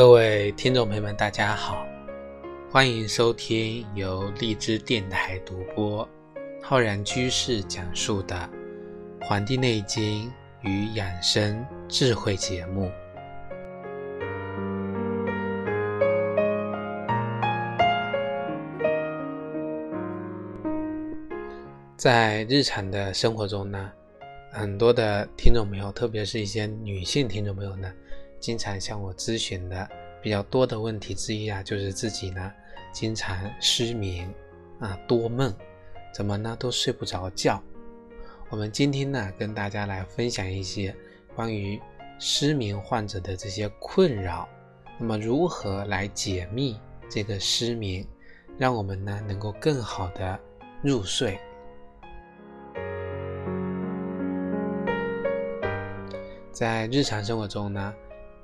[0.00, 1.86] 各位听众朋友们，大家好，
[2.70, 6.08] 欢迎收听由荔枝电台独播、
[6.62, 8.34] 浩然居士讲述的
[9.26, 10.32] 《黄帝内经
[10.62, 12.90] 与养生智慧》节目。
[21.94, 23.92] 在日常的生活中呢，
[24.50, 27.92] 很多的听众朋友，特别是一些女性听众朋友呢。
[28.40, 29.88] 经常向我咨询的
[30.22, 32.50] 比较多的问题之一啊，就是自己呢
[32.90, 34.32] 经常失眠
[34.80, 35.54] 啊，多梦，
[36.12, 37.62] 怎么呢都睡不着觉。
[38.48, 40.94] 我们今天呢跟大家来分享一些
[41.36, 41.80] 关于
[42.18, 44.48] 失眠患者的这些困扰，
[44.98, 48.04] 那么如何来解密这个失眠，
[48.58, 50.40] 让我们呢能够更好的
[50.82, 51.38] 入睡。
[56.50, 57.94] 在日常生活中呢。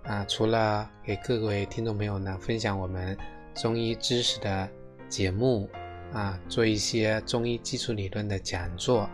[0.06, 3.18] 啊，除了给各位听众朋友呢分享我们
[3.54, 4.68] 中医知识的
[5.08, 5.68] 节目
[6.12, 9.10] 啊，做一些中医基础理论的讲座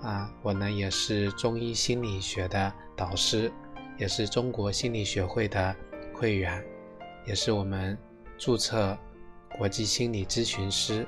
[0.00, 3.52] 啊，我呢也是中医心理学的导师，
[3.98, 5.74] 也是中国心理学会的
[6.14, 6.64] 会员，
[7.26, 7.98] 也是我们
[8.38, 8.96] 注册
[9.58, 11.04] 国际心理咨询师，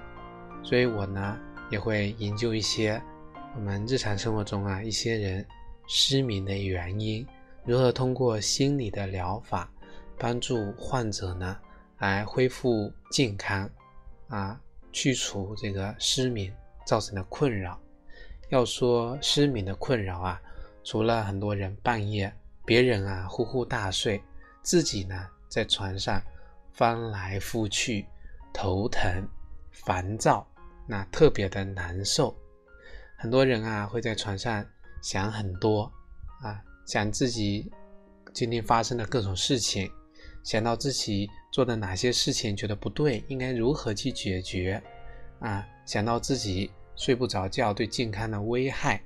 [0.65, 1.39] 所以我呢
[1.71, 3.01] 也会研究一些
[3.55, 5.47] 我们日常生活中啊一些人
[5.87, 7.25] 失眠的原因。
[7.67, 9.71] 如何通过心理的疗法
[10.19, 11.57] 帮助患者呢，
[11.99, 13.69] 来恢复健康，
[14.29, 14.61] 啊，
[14.93, 16.55] 去除这个失眠
[16.85, 17.81] 造成的困扰？
[18.51, 20.41] 要说失眠的困扰啊，
[20.85, 22.31] 除了很多人半夜
[22.67, 24.23] 别人啊呼呼大睡，
[24.63, 26.21] 自己呢在床上
[26.71, 28.05] 翻来覆去，
[28.53, 29.27] 头疼、
[29.71, 30.47] 烦躁，
[30.87, 32.37] 那特别的难受。
[33.17, 34.63] 很多人啊会在床上
[35.01, 35.91] 想很多
[36.43, 36.63] 啊。
[36.87, 37.71] 想自己
[38.33, 39.91] 今天发生的各种事情，
[40.43, 44.83] 想到自己做的哪些事情觉得不对，应该如何去解决？
[45.41, 49.03] 啊，想到自己睡不着觉对健康的危害，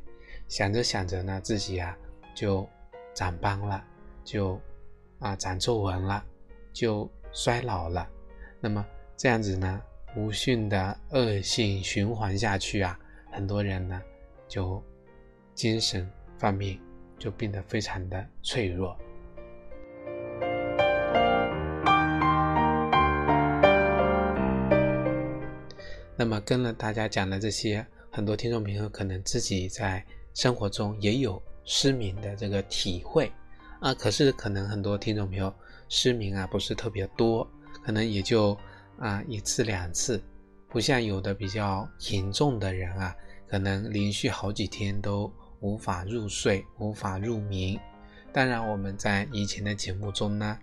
[0.48, 1.96] 想着想着呢，自己啊
[2.34, 2.68] 就
[3.14, 3.84] 长斑了，
[4.24, 4.60] 就
[5.18, 6.24] 啊长皱纹了，
[6.72, 8.08] 就衰老了。
[8.60, 8.84] 那么
[9.16, 9.80] 这样子呢，
[10.16, 12.98] 无序的恶性循环下去啊，
[13.30, 14.02] 很多人呢
[14.48, 14.82] 就
[15.54, 16.78] 精神方面。
[17.18, 18.96] 就变得非常的脆弱。
[26.16, 33.30] 那么跟了大家讲的这些，很多听众朋友可能自己在生活中也有失眠的这个体会
[33.80, 33.94] 啊。
[33.94, 35.52] 可是可能很多听众朋友
[35.88, 37.48] 失眠啊不是特别多，
[37.84, 38.58] 可能也就
[38.98, 40.20] 啊一次两次，
[40.68, 43.14] 不像有的比较严重的人啊，
[43.46, 45.32] 可能连续好几天都。
[45.60, 47.78] 无法入睡，无法入眠。
[48.32, 50.58] 当然，我们在以前的节目中呢，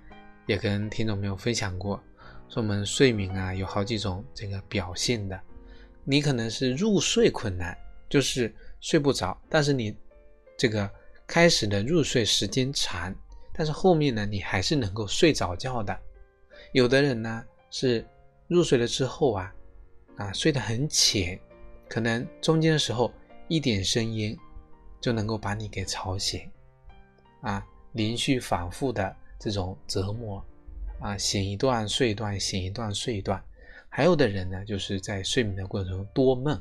[0.46, 2.02] 也跟听众朋友分享过，
[2.48, 5.40] 说我们睡眠啊有好几种这个表现的。
[6.04, 7.76] 你可能是入睡困难，
[8.08, 9.98] 就是睡不着，但是你
[10.56, 10.90] 这个
[11.26, 13.14] 开始的入睡时间长，
[13.52, 15.98] 但是后面呢你还是能够睡着觉的。
[16.72, 18.06] 有的人呢是
[18.48, 19.54] 入睡了之后啊，
[20.18, 21.38] 啊睡得很浅，
[21.90, 23.12] 可能中间的时候
[23.48, 24.38] 一点声音。
[25.06, 26.50] 就能够把你给吵醒，
[27.42, 30.44] 啊，连续反复的这种折磨，
[31.00, 33.40] 啊，醒一段睡一段，醒一段睡一段。
[33.88, 36.60] 还有的人呢，就是在睡眠的过程中多梦，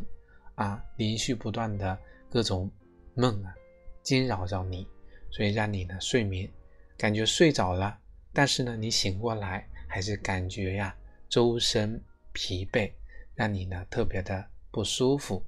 [0.57, 2.71] 啊，连续不断的各种
[3.15, 3.55] 梦啊，
[4.03, 4.87] 惊扰着你，
[5.31, 6.47] 所以让你呢睡眠
[6.99, 7.99] 感觉睡着了，
[8.31, 10.95] 但是呢你醒过来还是感觉呀
[11.31, 11.99] 周身
[12.35, 12.93] 疲惫，
[13.35, 15.43] 让你呢特别的不舒服。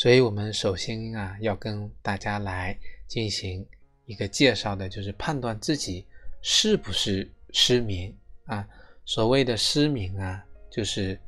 [0.00, 2.74] 所以，我们首先啊，要跟大家来
[3.06, 3.68] 进行
[4.06, 6.06] 一个介绍的，就是判断自己
[6.40, 8.10] 是不是失眠
[8.46, 8.66] 啊。
[9.04, 11.20] 所谓的失眠啊，就是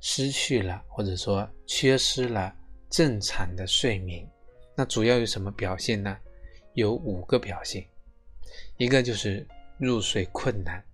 [0.00, 2.54] 失去了或者说缺失了
[2.90, 4.28] 正常的睡眠。
[4.76, 6.14] 那主要有什么表现呢？
[6.74, 7.82] 有五个表现。
[8.76, 9.46] 一个就是
[9.78, 10.84] 入睡困难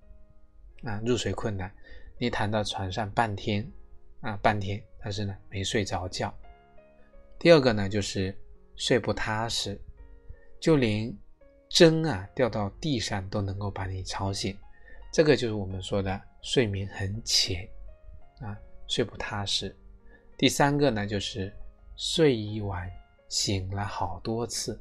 [0.85, 1.69] 啊，入睡困难，
[2.19, 3.69] 你躺到床上半天
[4.21, 6.33] 啊，半天，但是呢，没睡着觉。
[7.45, 8.35] 第二个呢，就是
[8.75, 9.79] 睡不踏实，
[10.59, 11.15] 就连
[11.69, 14.57] 针啊掉到地上都能够把你吵醒，
[15.13, 17.69] 这个就是我们说的睡眠很浅
[18.41, 18.57] 啊，
[18.87, 19.77] 睡不踏实。
[20.39, 21.53] 第三个呢，就是
[21.97, 22.91] 睡一晚
[23.29, 24.81] 醒了好多次，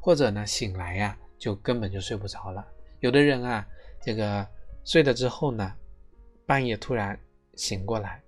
[0.00, 2.64] 或者呢醒来呀就根本就睡不着了。
[3.00, 3.66] 有的人啊，
[4.00, 4.46] 这个
[4.84, 5.74] 睡了之后呢，
[6.46, 7.18] 半夜突然
[7.56, 8.22] 醒过来。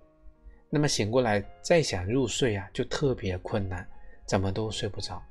[0.69, 3.87] 那么醒过来再想入睡啊，就特别困难，
[4.25, 5.21] 怎么都睡不着。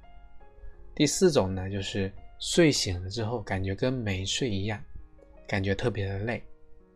[0.95, 4.83] 第四种呢，就是睡醒了之后感觉跟没睡一样，
[5.47, 6.43] 感觉特别的累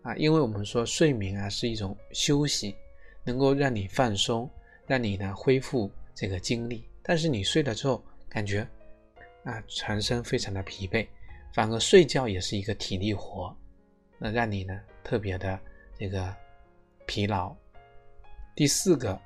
[0.02, 2.74] 啊，因为我们说睡眠啊是一种休息，
[3.24, 4.50] 能够让你放松，
[4.86, 6.88] 让你呢恢复这个精力。
[7.02, 8.66] 但是你睡了之后，感觉
[9.44, 11.06] 啊全身非常的疲惫，
[11.52, 13.54] 反而睡觉也是一个体力活，
[14.18, 15.60] 那让你呢特别的
[15.98, 16.34] 这个
[17.04, 17.54] 疲劳。
[18.60, 19.18] 第四个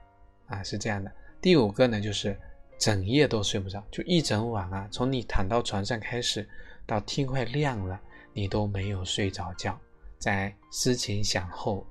[0.46, 1.10] 啊是这样的，
[1.40, 2.38] 第五个呢就是
[2.78, 6.48] 整夜都睡不着，就一整晚啊，从你躺到床上开始，
[6.86, 8.00] 到天快亮了，
[8.32, 9.76] 你都没有睡着觉，
[10.20, 11.84] 在思前想后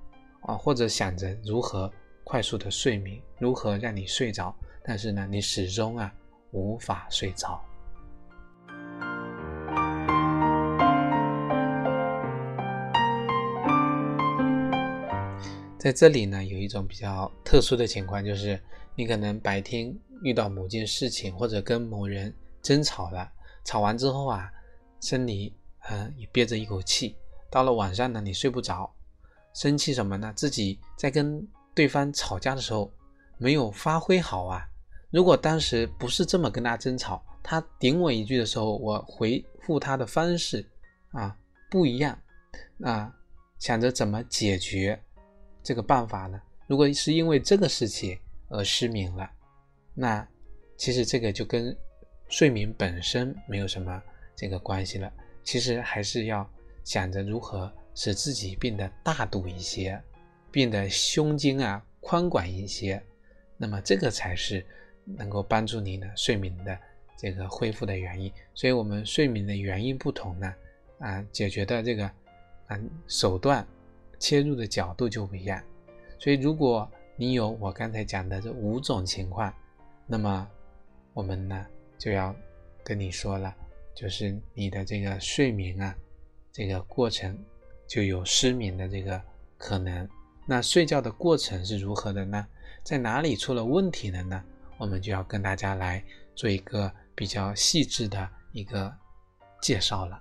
[0.44, 1.92] 啊，或者想着如何
[2.24, 4.56] 快速的睡眠，如何让你睡着。
[4.82, 6.10] 但是呢，你始终啊
[6.52, 7.62] 无法睡着。
[15.84, 18.58] 在这里呢，有一种比较特殊的情况，就是
[18.96, 23.30] 你可能白天遇到某件事情，或者跟某人争吵了，
[23.66, 24.50] 吵完之后啊，
[25.02, 25.54] 心里
[25.90, 27.18] 嗯也憋着一口气，
[27.52, 28.90] 到了晚上呢，你睡不着，
[29.54, 30.32] 生气什么呢？
[30.38, 31.46] 自己在跟
[31.76, 32.90] 对方吵架的时候
[33.38, 34.66] 没有发挥好啊。
[35.12, 40.66] 如果当时不是这么跟他争吵，他顶我一句的时候，我回复他的方式
[41.12, 41.38] 啊
[41.70, 42.18] 不一样，
[42.82, 43.14] 啊
[43.60, 44.98] 想着怎么解决
[45.64, 46.40] 这个办法呢？
[46.68, 48.18] 如果是因为这个事情
[48.50, 49.30] 而失眠了，
[49.94, 50.28] 那
[50.78, 51.76] 其实这个就跟
[52.28, 54.04] 睡眠本身没有什么
[54.36, 55.12] 这个关系了。
[55.44, 56.48] 其实还是要
[56.84, 60.00] 想着如何使自己变得大度一些，
[60.52, 63.02] 变得胸襟啊宽广一些，
[63.58, 64.64] 那么这个才是。
[65.06, 66.80] 能够帮助你呢睡眠的
[67.18, 70.56] 这个恢复的原因，所以我们睡眠的原因不同呢，
[71.00, 72.10] 啊，解决的这个
[72.68, 73.68] 啊手段
[74.24, 75.62] 切入的角度就不一样。
[76.18, 79.54] 所以如果你有我刚才讲的这五种情况，
[80.08, 80.48] 那么
[81.14, 81.66] 我们呢
[81.98, 82.34] 就要
[82.86, 83.54] 跟你说了，
[83.94, 85.94] 就是你的这个睡眠啊
[86.54, 87.38] 这个过程
[87.86, 89.22] 就有失眠的这个
[89.58, 90.08] 可能。
[90.48, 92.48] 那睡觉的过程是如何的呢？
[92.82, 94.42] 在哪里出了问题了呢？
[94.78, 96.02] 我们就要跟大家来
[96.34, 98.90] 做一个比较细致的一个
[99.62, 100.18] 介绍了。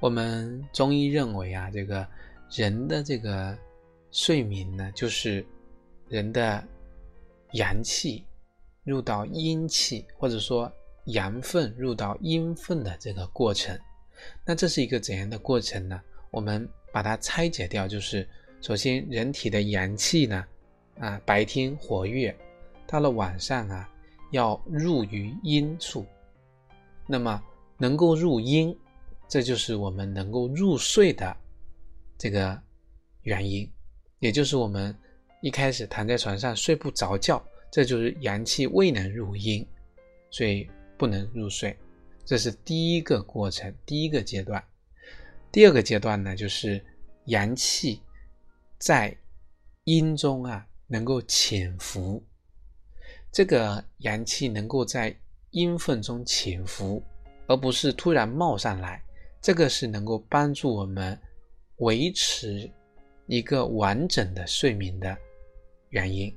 [0.00, 2.06] 我们中医认为啊，这个
[2.50, 3.56] 人的这个
[4.10, 5.44] 睡眠呢，就是
[6.08, 6.66] 人的
[7.52, 8.24] 阳气
[8.82, 10.72] 入到阴气，或者说
[11.04, 13.78] 阳分入到阴分的这个过程。
[14.46, 16.00] 那这是一个怎样的过程呢？
[16.30, 18.26] 我们把它拆解掉，就是
[18.62, 20.46] 首先人体的阳气呢，
[20.98, 22.34] 啊，白天活跃，
[22.86, 23.86] 到了晚上啊，
[24.30, 26.06] 要入于阴处。
[27.06, 27.42] 那么
[27.76, 28.74] 能够入阴，
[29.30, 31.36] 这就是我们能够入睡的
[32.18, 32.60] 这个
[33.22, 33.70] 原因，
[34.18, 34.92] 也就是我们
[35.40, 37.40] 一开始躺在床上睡不着觉，
[37.70, 39.64] 这就是阳气未能入阴，
[40.32, 40.68] 所以
[40.98, 41.78] 不能入睡。
[42.24, 44.62] 这是第一个过程，第一个阶段。
[45.52, 46.84] 第二个阶段呢，就是
[47.26, 48.02] 阳气
[48.78, 49.16] 在
[49.84, 52.20] 阴中啊，能够潜伏。
[53.30, 55.16] 这个阳气能够在
[55.50, 57.00] 阴分中潜伏，
[57.46, 59.00] 而不是突然冒上来。
[59.40, 61.18] 这个是能够帮助我们
[61.76, 62.70] 维持
[63.26, 65.16] 一个完整的睡眠的
[65.90, 66.34] 原因。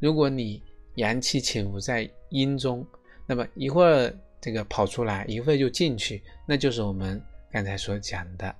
[0.00, 0.62] 如果你
[0.96, 2.86] 阳气潜伏在阴中，
[3.26, 7.22] 那么一会儿这个跑出来，一会儿就进去，那就是我们。
[7.52, 8.56] 刚才所讲的，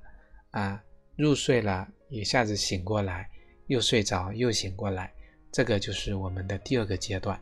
[0.51, 0.85] 啊，
[1.17, 3.27] 入睡了，一下子醒过来，
[3.69, 5.11] 又睡着，又醒过来，
[5.51, 7.41] 这个就是我们的第二个阶段。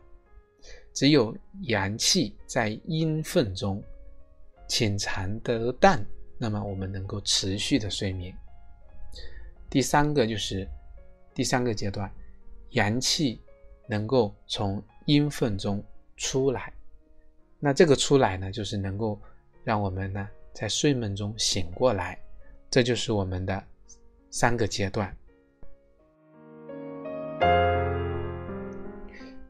[0.94, 3.82] 只有阳气在阴分中
[4.70, 6.00] 浅藏得当，
[6.38, 8.32] 那么我们能够持续的睡眠。
[9.68, 10.64] 第三个就是
[11.34, 12.08] 第三个阶段，
[12.70, 13.40] 阳气
[13.88, 15.82] 能够从阴分中
[16.16, 16.72] 出来，
[17.58, 19.20] 那这个出来呢，就是能够
[19.64, 20.28] 让我们呢。
[20.52, 22.16] 在睡梦中醒过来，
[22.70, 23.64] 这就是我们的
[24.30, 25.16] 三个阶段。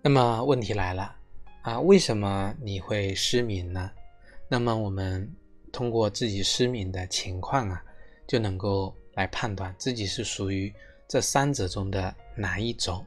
[0.02, 1.14] 那么问题来了
[1.60, 3.90] 啊，为什么你会失眠呢？
[4.52, 5.33] 那么我们
[5.71, 7.80] 通过自己失眠的情况啊，
[8.26, 10.75] 就能够来判断自己是属于
[11.07, 13.07] 这三者中的哪一种，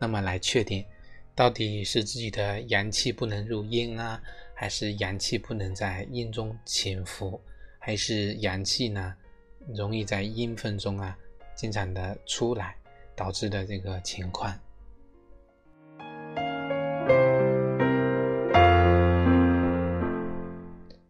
[0.00, 0.84] 那么来确定
[1.32, 4.20] 到底是自己的阳气不能入阴啊。
[4.52, 7.40] 还是阳气不能在阴中潜伏，
[7.78, 9.14] 还是阳气呢
[9.68, 11.16] 容易在阴分中啊
[11.54, 12.76] 经常的出来
[13.14, 14.52] 导致的这个情况。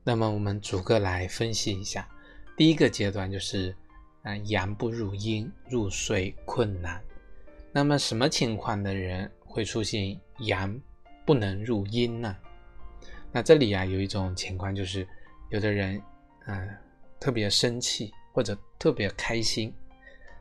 [0.02, 2.08] 那么我们逐个来分析一下。
[2.56, 3.74] 第一个阶段就是
[4.22, 7.02] 啊阳不入阴，入睡困难。
[7.72, 10.80] 那么什么情况的人会出现阳？
[11.26, 12.36] 不能入阴呢。
[13.30, 15.06] 那这里啊有一种情况就是，
[15.50, 16.02] 有的人
[16.44, 16.66] 啊
[17.20, 19.72] 特别生气或者特别开心，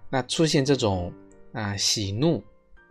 [0.09, 1.13] 那出现这种
[1.51, 2.43] 啊喜怒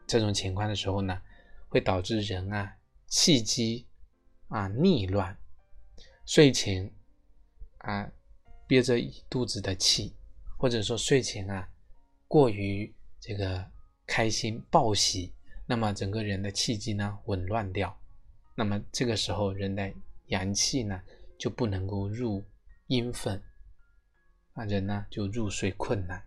[0.06, 1.20] 这种情况的时候呢，
[1.68, 2.72] 会导致人啊
[3.08, 3.84] 气机
[4.46, 5.36] 啊逆乱，
[6.28, 6.92] 睡前
[7.78, 8.06] 啊
[8.66, 10.14] 憋着一肚子的气，
[10.58, 11.66] 或者说睡前啊
[12.26, 13.64] 过于这个
[14.06, 15.32] 开心暴喜，
[15.64, 17.98] 那么整个人的气机呢紊乱掉。
[18.54, 19.90] 那么这个时候，人的
[20.26, 21.00] 阳气呢
[21.38, 22.44] 就不能够入
[22.88, 23.42] 阴分，
[24.52, 26.22] 啊，人呢就入睡困难。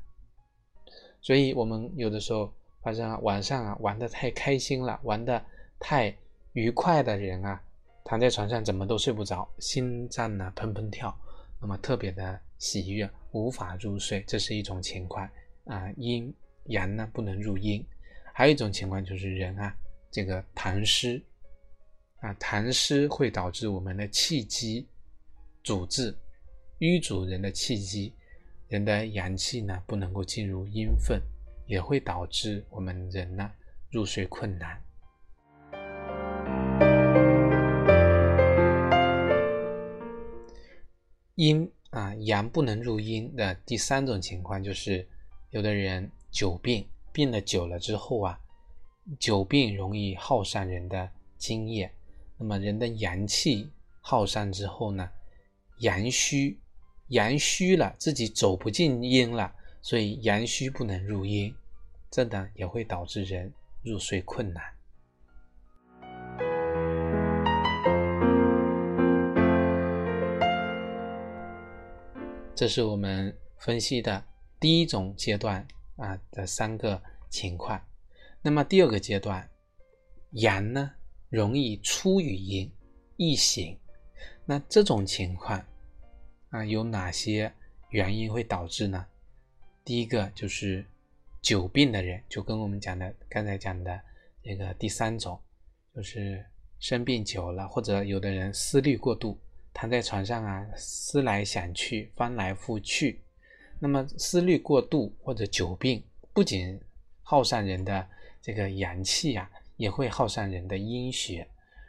[1.22, 5.46] 所以，我们有的时候发现啊，晚上啊玩的太开心了，玩的
[5.80, 6.18] 太
[6.54, 7.64] 愉快的人啊，
[8.04, 11.16] 躺在床上怎么都睡不着，心脏呢砰砰跳，
[11.60, 15.30] 那么特别的喜悦，无法入睡，这是一种情况
[15.66, 15.92] 啊。
[15.98, 16.34] 阴
[16.66, 17.86] 阳呢不能入阴，
[18.34, 19.76] 还有一种情况就是人啊，
[20.12, 21.22] 这个痰湿。
[22.22, 24.88] 啊，痰湿会导致我们的气机
[25.64, 26.16] 阻滞，
[26.78, 28.14] 淤阻人的气机，
[28.68, 31.20] 人的阳气呢不能够进入阴分，
[31.66, 33.52] 也会导致我们人呢
[33.90, 34.80] 入睡困难。
[41.42, 45.08] 阴啊，阳不能入阴的第三种情况就是，
[45.50, 48.40] 有的人久病，病了久了之后啊，
[49.20, 51.92] 久病容易耗散人的精液。
[52.38, 53.72] 那么人的阳气
[54.02, 55.10] 耗散之后呢，
[55.80, 56.60] 阳虚，
[57.08, 61.52] 阳虚了，自己走不进阴了，所以阳虚不能入阴，
[62.12, 64.64] 这呢也会导致人入睡困难。
[72.54, 74.24] 这是我们分析的
[74.60, 77.82] 第一种阶段啊的三个情况。
[78.42, 79.50] 那么第二个阶段，
[80.32, 80.92] 阳呢？
[81.30, 82.72] 容易出于阴，
[83.16, 83.78] 易醒。
[84.46, 85.66] 那这种情况
[86.50, 87.52] 啊，有哪些
[87.90, 89.06] 原因会导致呢？
[89.86, 90.86] 第一个就是
[91.42, 94.00] 久病的人，就跟我们讲的刚才讲的
[94.44, 95.40] 那个第三种，
[95.96, 96.46] 就是
[96.80, 99.40] 生病久了，或者有的人思虑过度，
[99.74, 103.22] 躺在床上啊，思来想去，翻来覆去。
[103.80, 106.80] 那么思虑过度或者久病，不仅
[107.24, 108.08] 耗散人的
[108.42, 109.50] 这个阳气呀。
[109.78, 111.48] 也会耗散人的阴血，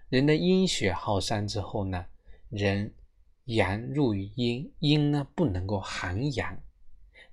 [0.08, 2.06] 人的阴血耗散之后呢，
[2.48, 2.90] 人
[3.44, 6.58] 阳入于阴，阴呢不能够含阳，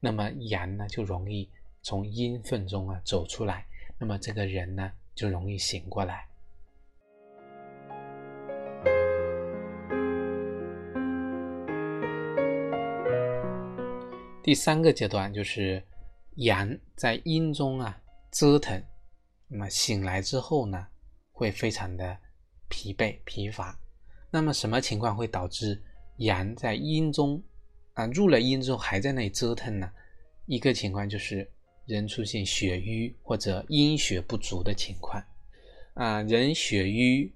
[0.02, 1.50] 那么阳呢就容易
[1.82, 3.66] 从阴分中啊走出来，
[3.98, 6.28] 那么这个人呢就容易醒过来。
[14.50, 15.80] 第三个阶段就是
[16.38, 18.02] 阳在阴中啊
[18.32, 18.84] 折腾。
[19.48, 20.88] 那么醒来之后呢，
[21.32, 22.18] 会非常的
[22.68, 23.80] 疲惫疲乏。
[24.32, 25.80] 那么什么情况会导致
[26.18, 27.40] 阳在阴中
[27.94, 29.92] 啊入了阴之后还在那里折腾呢？
[30.48, 31.48] 一个情况就是
[31.86, 35.24] 人出现血瘀或者阴血不足的情况
[35.94, 37.32] 啊，人血瘀、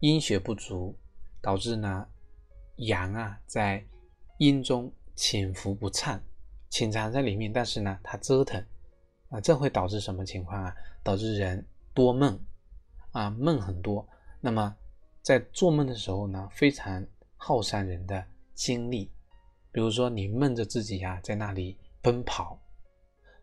[0.00, 0.98] 阴血不足，
[1.40, 2.04] 导致呢
[2.78, 3.86] 阳啊在
[4.38, 6.20] 阴中潜伏不畅，
[6.72, 8.64] 潜藏在里面，但是呢它折腾。
[9.28, 10.74] 啊，这会导致什么情况啊？
[11.02, 12.38] 导致人多梦，
[13.12, 14.06] 啊，梦很多。
[14.40, 14.74] 那么
[15.22, 18.24] 在做梦的时候呢，非常耗散人的
[18.54, 19.10] 精力。
[19.70, 22.58] 比如说，你梦着自己呀，在那里奔跑，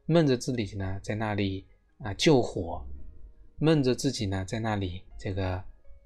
[0.05, 1.65] 梦着自己呢，在那里
[2.00, 2.83] 啊救火，
[3.57, 5.55] 梦着自己呢，在那里这个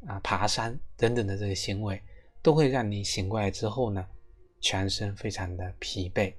[0.05, 2.01] 啊爬山等等的这个行为，
[2.41, 4.05] 都会让你醒过来之后呢，
[4.61, 6.33] 全身非常的疲惫。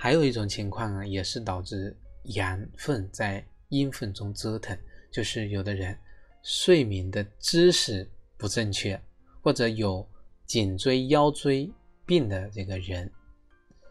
[0.00, 4.78] 还有一种情况啊，也是导致阳分在阴分中折腾，
[5.10, 5.98] 就是有的人
[6.40, 8.98] 睡眠的姿势不正确，
[9.42, 10.08] 或者有
[10.46, 11.68] 颈椎、腰椎
[12.06, 13.10] 病的这个人，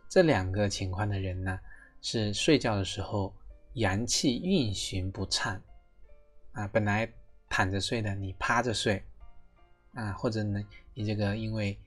[0.07, 1.59] 这两个情况的人呢，
[2.01, 3.35] 是睡觉的时候
[3.73, 5.61] 阳气运行不畅
[6.53, 7.11] 啊，本来
[7.49, 9.03] 躺着睡的，你趴着睡
[9.93, 11.77] 啊，或者呢，你这个因为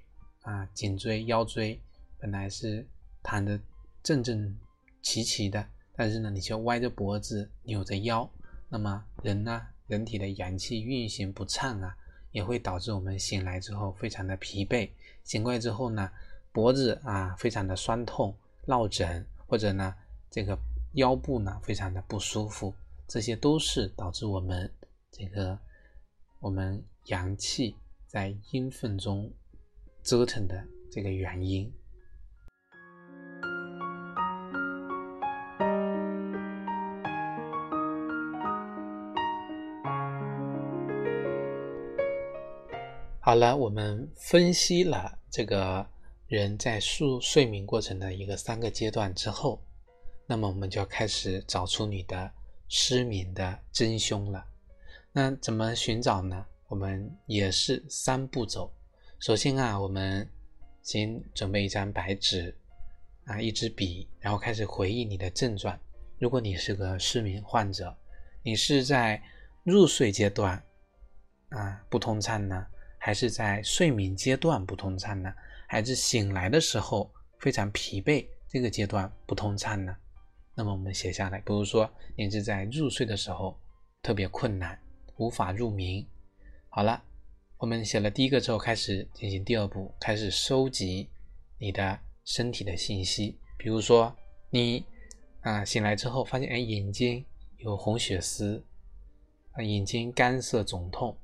[0.43, 1.81] 啊颈椎、腰椎
[2.19, 2.87] 本来是
[3.23, 3.59] 躺着。
[4.03, 4.59] 正正
[5.03, 8.29] 齐齐的，但是呢，你却歪着脖子、扭着腰，
[8.69, 11.97] 那么人呢，人体的阳气运行不畅啊，
[12.33, 14.91] 也会导致我们醒来之后非常的疲惫。
[15.25, 16.11] 醒过来之后呢，
[16.53, 19.95] 脖子啊非常的酸痛、落枕，或者呢，
[20.31, 20.59] 这个
[20.95, 22.75] 腰部呢非常的不舒服，
[23.07, 24.73] 这些都是导致我们
[25.11, 25.59] 这个
[26.41, 27.77] 我们阳气
[28.07, 29.31] 在阴分中
[30.03, 31.71] 折腾的这个原因。
[43.23, 45.87] 好了，我们分析了这个
[46.27, 49.63] 人在睡睡眠过程的一个三个阶段之后，
[50.27, 52.33] 那么我们就要开始找出你的
[52.67, 54.43] 失眠的真凶了。
[55.13, 56.47] 那怎么寻找呢？
[56.67, 58.73] 我们也是三步走。
[59.19, 60.27] 首先啊，我们
[60.83, 62.57] 先准备一张白纸
[63.27, 65.79] 啊，一支笔，然后开始回忆你的症状。
[66.19, 67.95] 如果你是个失眠患者，
[68.43, 69.23] 你是在
[69.63, 70.61] 入睡阶段
[71.51, 72.67] 啊不通畅呢？
[73.03, 75.33] 还是在睡眠阶段不通畅呢？
[75.67, 79.97] 还是醒来的时候非常疲惫，这个阶段不通畅呢？
[80.55, 83.59] 那么我们写下来，比如说你是在入睡的时候
[84.03, 84.79] 特别困难，
[85.17, 86.05] 无法入眠。
[86.69, 87.03] 好了，
[87.57, 91.09] 我们写了第一个之后，开始进行第二步，开始收集
[91.57, 93.39] 你的身体的信息。
[93.57, 94.15] 比如说
[94.51, 94.85] 你
[95.41, 97.25] 啊醒来之后发现，哎眼睛
[97.57, 98.63] 有红血丝，
[99.53, 101.17] 啊眼睛干涩肿痛。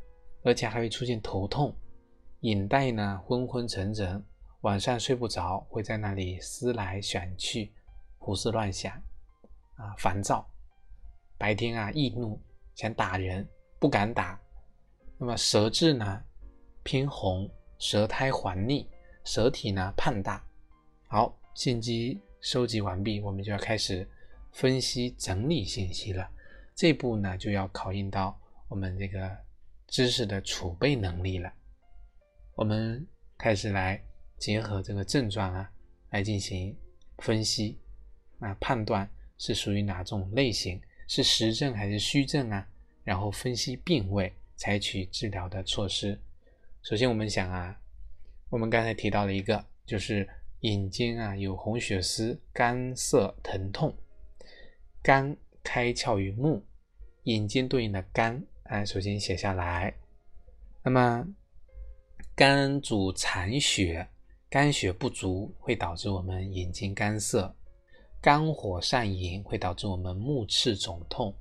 [0.47, 1.75] 而且还会出现头痛、
[2.43, 4.25] 眼袋呢昏昏沉沉，
[4.61, 7.73] 晚上睡不着，会在那里思来想去、
[8.17, 8.93] 胡思乱想，
[9.75, 10.49] 啊，烦躁。
[11.37, 12.41] 白天啊易怒，
[12.77, 13.45] 想打人
[13.81, 14.41] 不敢打。
[15.19, 16.23] 那么舌质呢
[16.85, 17.51] 偏红，
[17.81, 18.89] 舌苔黄腻，
[19.25, 20.41] 舌体呢胖大。
[21.09, 24.09] 好，信息收集完毕，我们就要开始
[24.53, 26.31] 分析整理信息了。
[26.73, 29.45] 这步呢就要考验到我们这个。
[29.97, 31.51] 知识的储备能力了，
[32.55, 33.03] 我们
[33.39, 33.99] 开始来
[34.37, 35.73] 结合这个症状啊，
[36.11, 36.77] 来进行
[37.17, 37.81] 分析，
[38.39, 40.79] 啊，判断是属于哪种类型，
[41.09, 42.69] 是实症还是虚症啊？
[43.05, 46.21] 然后分析病位，采取治疗的措施。
[46.83, 47.75] 首先，我们想啊，
[48.51, 50.29] 我们刚才提到了一个，就是
[50.61, 53.97] 眼睛啊有红血丝，干涩疼痛，
[55.03, 56.63] 肝开窍于目，
[57.23, 58.45] 眼睛对应的肝。
[58.69, 59.95] 哎，首先写下来。
[60.83, 61.27] 那么，
[62.35, 64.09] 肝主藏血，
[64.51, 67.55] 肝血不足会导致我们眼睛干涩；
[68.21, 71.33] 肝火上炎会导致我们目赤肿痛；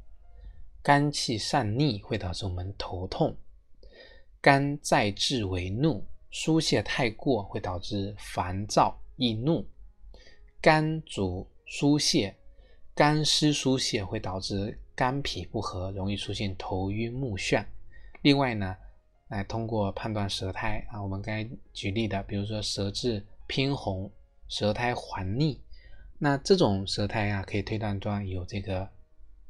[0.83, 3.33] 肝气上逆会导致我们头痛；
[4.39, 9.65] 肝在志为怒，疏泄太过会导致烦躁易怒；
[10.61, 12.35] 肝主疏泄，
[12.93, 14.79] 肝湿疏泄会导致。
[14.95, 17.65] 肝脾不和，容易出现头晕目眩。
[18.21, 18.75] 另外呢，
[19.27, 24.09] 来通过判断舌苔啊，我们刚才举例的，比如说舌质偏红、
[24.47, 25.61] 舌苔黄腻，
[26.17, 28.89] 那这种舌苔啊，可以推断出有这个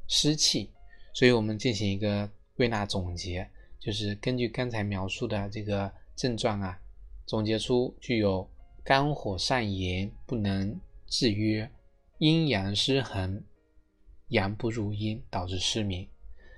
[0.08, 0.70] 湿气。
[1.14, 6.78] 所以我们进行一个归纳总结，就是根据刚才描述的这个症状啊，
[7.24, 8.46] 总结出具有
[8.84, 11.70] 肝火上炎，不能制约，
[12.18, 13.42] 阴阳失衡。
[14.28, 16.06] 阳不入阴导致失眠，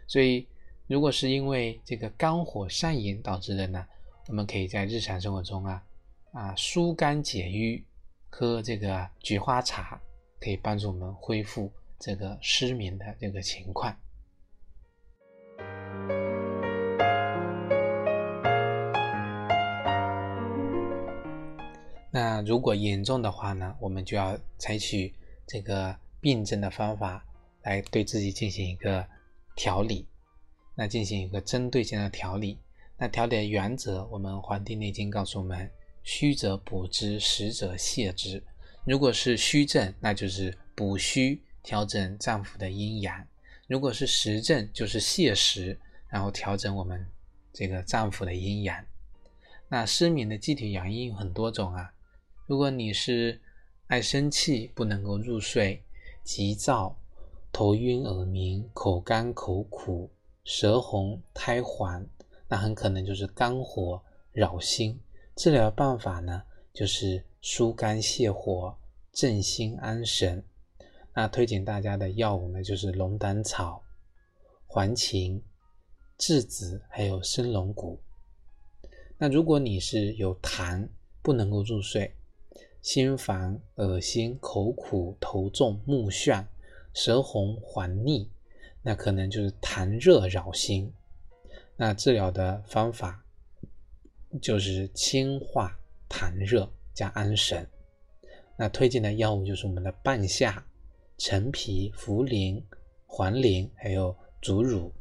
[0.07, 0.47] 所以
[0.87, 3.87] 如果是因为这个肝火上炎导致的呢，
[4.27, 5.85] 我们可以在日常生活中啊
[6.33, 7.85] 啊疏肝解郁，
[8.31, 10.01] 喝这个菊花茶，
[10.41, 13.95] 可以帮助我们恢复这个失眠的这个情况。
[22.11, 25.15] 那如果严重的话呢，我们就要采取
[25.47, 27.23] 这个病症的方法。
[27.69, 29.07] 来对自己进行一个
[29.55, 30.07] 调理，
[30.75, 32.59] 那进行一个针对性的调理。
[32.97, 35.71] 那调理的原则，我们《黄帝内经》告诉我们：
[36.03, 38.43] 虚则补之，实则泻之。
[38.87, 43.23] 如果是虚症，那就是补虚，调整脏腑的阴阳；
[43.67, 45.79] 如果是实症，就是泻实，
[46.09, 47.07] 然后调整我们
[47.53, 48.83] 这个脏腑的阴阳。
[49.69, 51.93] 那失眠的具体原因有很多种啊。
[52.47, 53.39] 如果你是
[53.89, 55.83] 爱生气，不能够入睡，
[56.25, 56.97] 急躁。
[57.53, 60.11] 头晕耳鸣、口干口苦、
[60.45, 62.07] 舌红苔黄，
[62.49, 65.01] 那很可能就是肝火扰心。
[65.35, 68.77] 治疗办法呢，就是疏肝泻火、
[69.13, 70.45] 镇心安神。
[71.15, 73.83] 那推荐大家的药物呢，就是龙胆草、
[74.67, 75.43] 黄芩、
[76.19, 78.01] 栀子，还有生龙骨。
[79.17, 80.89] 那如果你是有痰，
[81.23, 82.15] 不能够入睡，
[82.81, 86.47] 心烦、恶心、口苦、头重、目眩。
[87.01, 88.29] 舌红黄腻，
[88.83, 90.93] 那可能就是痰热扰心。
[91.77, 93.25] 那治疗的方法
[94.43, 97.65] 就是清化痰热加安神。
[98.57, 100.67] 那推荐的药物就是我们的半夏、
[101.19, 102.61] 陈皮、茯苓、
[103.07, 104.93] 黄连，还有竹茹。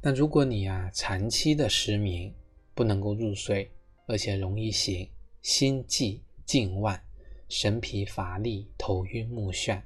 [0.00, 2.32] 那如果你啊长期的失眠，
[2.74, 3.70] 不能够入睡，
[4.06, 5.06] 而且容易醒。
[5.46, 7.00] 心悸静妄，
[7.48, 9.80] 神疲乏力，头晕目眩，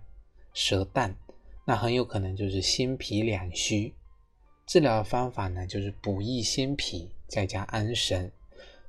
[0.54, 1.14] 舌淡，
[1.66, 3.94] 那很有可能就是心脾两虚。
[4.66, 8.32] 治疗的方法呢，就是补益心脾，再加安神。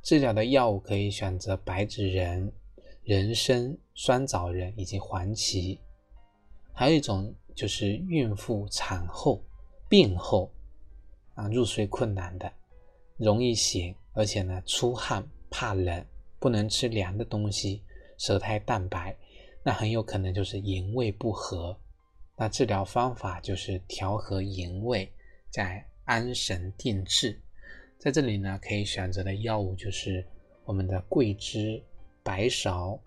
[0.02, 2.50] 治疗的药物可以选择白芷仁、
[3.04, 5.78] 人参、酸枣仁以及黄芪。
[6.72, 9.44] 还有一种就是孕妇产后、
[9.90, 10.50] 病后
[11.34, 12.50] 啊入睡困难的，
[13.18, 16.06] 容易醒，而且呢出汗、怕冷，
[16.42, 17.84] 不能吃凉的东西，
[18.18, 19.16] 舌苔淡白，
[19.64, 21.78] 那很有可能就是营卫不和。
[22.36, 25.10] 那治疗方法就是调和营卫，
[25.52, 27.40] 再安神定志。
[28.00, 30.26] 在这里呢，可以选择的药物就是
[30.66, 31.80] 我们的桂枝、
[32.24, 33.00] 白芍、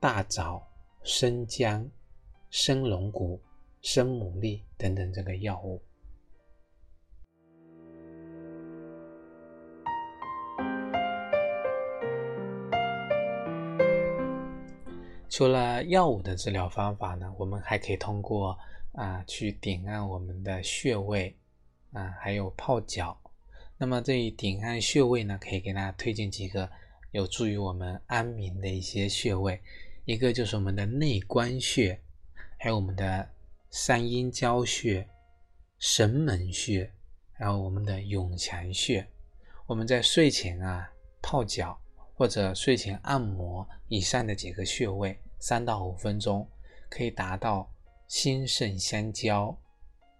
[0.00, 0.60] 大枣、
[1.04, 1.88] 生姜、
[2.50, 3.40] 生龙骨、
[3.80, 5.80] 生牡蛎等等这个药物。
[15.42, 18.56] 除了药物的治疗方法呢，我们还可以通过
[18.92, 21.36] 啊去点按我们的穴位
[21.90, 23.20] 啊，还有泡脚。
[23.76, 26.70] 那么这一点按穴位呢，可以给大家推荐几个
[27.10, 29.60] 有助于我们安眠的一些穴位。
[30.04, 32.00] 一个就是我们的内关穴，
[32.56, 33.28] 还有我们的
[33.68, 35.04] 三阴交穴、
[35.80, 36.88] 神门穴，
[37.32, 39.04] 还有我们的涌泉穴。
[39.66, 40.88] 我们在睡前啊
[41.20, 41.76] 泡脚
[42.14, 46.48] 或者睡前按摩以上的几个穴位，三到五分钟，
[46.88, 47.68] 可以达到
[48.06, 49.58] 心肾相交、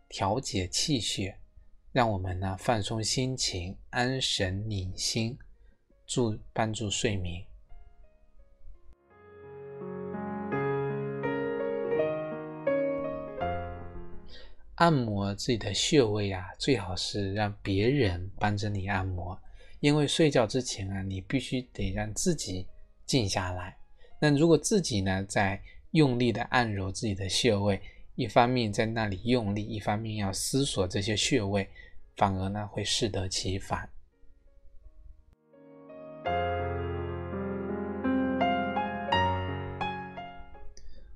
[0.08, 1.38] 调节气血。
[1.92, 5.38] 让我们呢放松心情、安神宁心，
[6.06, 7.46] 助帮助睡眠。
[14.74, 19.40] 按摩自己的穴位啊，最好是让别人帮着你按摩，
[19.78, 22.66] 因为睡觉之前啊，你必须得让自己
[23.06, 23.76] 静下来。
[24.24, 27.82] 那如果自己呢在用力的按揉自己的穴位，
[28.14, 31.68] 一方面在那里用力，一方面要思索这些穴位，
[32.16, 33.90] 反而呢会适得其反。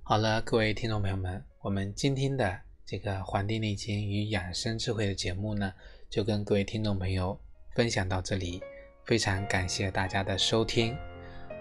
[0.02, 5.72] 好了，各位听众朋友们，我们今天的这个《黄帝内经与养生智慧》的节目呢，
[6.10, 7.38] 就跟各位听众朋友
[7.76, 8.60] 分享到这里。
[9.04, 10.96] 非常感谢大家的收听。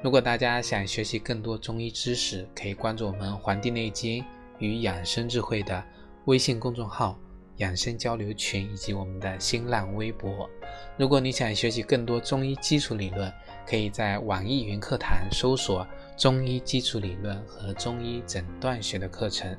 [0.06, 4.22] 如果大家想学习更多中医知识，可以关注我们《黄帝内经》。
[4.60, 5.84] 与养生智慧的
[6.26, 7.18] 微信公众号、
[7.58, 10.48] 养生交流群以及我们的新浪微博。
[10.96, 13.34] 如果你想学习更多中医基础理论，
[13.66, 19.58] 可以在网易云课堂搜索“中医基础理论”和“中医诊断学”的课程。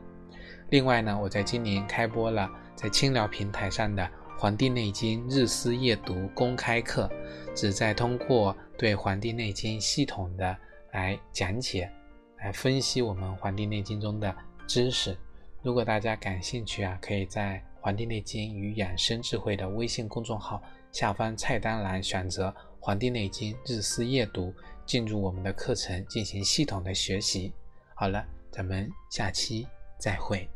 [0.71, 4.03] 另外呢，我在今年开播了在清聊平台上的
[4.39, 7.11] 《黄帝内经日思夜读》公开课，
[7.55, 10.55] 旨在通过对《黄帝内经》系统的
[10.93, 11.91] 来讲解、
[12.39, 14.35] 来分析我们《黄帝内经》中的。
[14.67, 15.17] 知识，
[15.63, 24.49] 如果大家感兴趣啊，可以在《黄帝内经与养生智慧》的微信公众号下方菜单栏选择《黄帝内经日思夜读》，
[24.85, 27.55] 进入我们的课程进行系统的学习。
[27.95, 29.67] 好了，咱们下期
[29.99, 30.47] 再会。